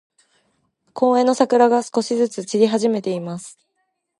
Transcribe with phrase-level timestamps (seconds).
[0.93, 3.59] 公園の桜が、少しずつ散り始めています。